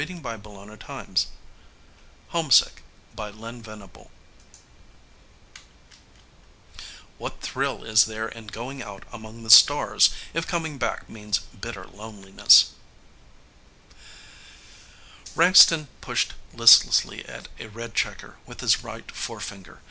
[0.03, 0.09] net
[2.29, 2.81] Homesick
[3.13, 4.59] By LYN VENABLE Illustrated
[5.53, 5.61] by
[6.79, 6.87] EMSH
[7.19, 11.85] What thrill is there in going out among the stars if coming back means bitter
[11.85, 12.73] loneliness?
[15.25, 19.77] Frankston pushed listlessly at a red checker with his right forefinger.